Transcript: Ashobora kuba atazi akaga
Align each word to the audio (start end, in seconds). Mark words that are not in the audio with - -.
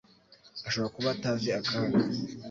Ashobora 0.67 0.93
kuba 0.95 1.07
atazi 1.15 1.47
akaga 1.59 1.99